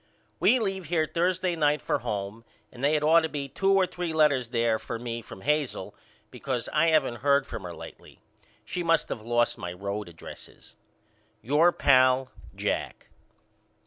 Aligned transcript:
We 0.39 0.57
leave 0.57 0.85
here 0.85 1.05
Thursday 1.05 1.55
night 1.55 1.79
for 1.79 1.99
home 1.99 2.43
and 2.71 2.83
they 2.83 2.95
had 2.95 3.03
ought 3.03 3.19
to 3.19 3.29
be 3.29 3.47
two 3.47 3.71
or 3.73 3.85
three 3.85 4.13
letters 4.13 4.47
there 4.47 4.79
for 4.79 4.97
me 4.97 5.21
from 5.21 5.41
Hazel 5.41 5.93
because 6.31 6.67
I 6.73 6.87
haven't 6.87 7.17
heard 7.17 7.45
from 7.45 7.61
her 7.61 7.75
lately. 7.75 8.19
She 8.65 8.81
must 8.81 9.11
of 9.11 9.21
lost 9.21 9.59
my 9.59 9.71
road 9.71 10.09
addresses. 10.09 10.75
Your 11.43 11.71
pal, 11.71 12.31
JACK. 12.55 13.09